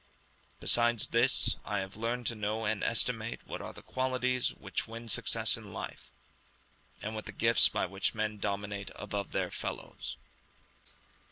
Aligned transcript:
Besides 0.59 1.09
this, 1.09 1.57
I 1.63 1.77
have 1.77 1.95
learned 1.95 2.25
to 2.25 2.33
know 2.33 2.65
and 2.65 2.83
estimate 2.83 3.39
what 3.45 3.61
are 3.61 3.71
the 3.71 3.83
qualities 3.83 4.49
which 4.49 4.87
win 4.87 5.09
success 5.09 5.55
in 5.57 5.73
life, 5.73 6.11
and 7.03 7.13
what 7.13 7.27
the 7.27 7.31
gifts 7.31 7.69
by 7.69 7.85
which 7.85 8.15
men 8.15 8.39
dominate 8.39 8.89
above 8.95 9.31
their 9.31 9.51
fellows. 9.51 10.17